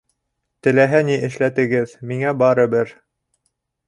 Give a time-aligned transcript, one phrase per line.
[0.67, 2.95] Теләһә ни эшләтегеҙ, миңә барыбер.